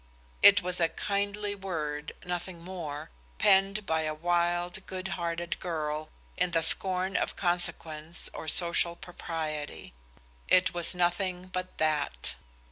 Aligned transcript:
It 0.41 0.63
was 0.63 0.79
a 0.79 0.89
kindly 0.89 1.53
word, 1.53 2.13
nothing 2.25 2.63
more, 2.63 3.11
penned 3.37 3.85
by 3.85 4.01
a 4.01 4.15
wild, 4.15 4.83
good 4.87 5.09
hearted 5.09 5.59
girl, 5.59 6.09
in 6.37 6.49
the 6.49 6.63
scorn 6.63 7.15
of 7.15 7.35
consequence 7.35 8.27
or 8.33 8.47
social 8.47 8.95
propriety. 8.95 9.93
It 10.47 10.73
was 10.73 10.95
nothing 10.95 11.49
but 11.49 11.77
that. 11.77 12.33